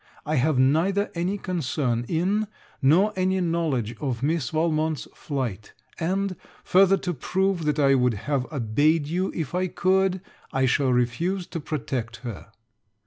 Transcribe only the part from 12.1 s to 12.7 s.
her.